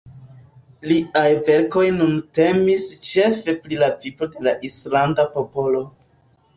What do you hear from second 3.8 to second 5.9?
la vivo de la islanda popolo.